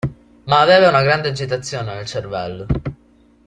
[0.45, 2.65] Ma aveva una grande agitazione nel cervello.